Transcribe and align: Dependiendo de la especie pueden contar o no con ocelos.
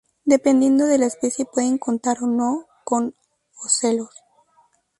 Dependiendo 0.25 0.87
de 0.87 0.97
la 0.97 1.05
especie 1.05 1.45
pueden 1.45 1.77
contar 1.77 2.17
o 2.23 2.25
no 2.25 2.65
con 2.83 3.13
ocelos. 3.63 4.09